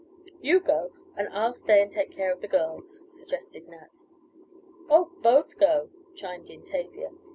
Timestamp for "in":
6.49-6.63